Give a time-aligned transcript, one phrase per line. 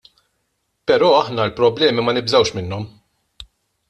[0.91, 2.89] Pero' aħna l-problemi ma nibżgħux minnhom.